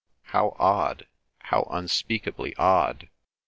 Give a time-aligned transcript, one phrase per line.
[0.33, 1.05] How odd!
[1.37, 3.07] How unspeakably odd!